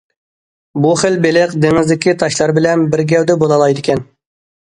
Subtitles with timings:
[0.85, 4.05] بۇ خىل بېلىق دېڭىزدىكى تاشلار بىلەن بىر گەۋدە بولالايدىكەن.